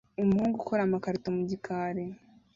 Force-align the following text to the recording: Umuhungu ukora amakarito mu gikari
Umuhungu 0.21 0.55
ukora 0.57 0.81
amakarito 0.83 1.29
mu 1.35 1.41
gikari 1.49 2.05